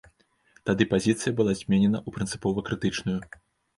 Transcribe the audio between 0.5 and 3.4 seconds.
Тады пазіцыя была зменена ў прынцыпова крытычную.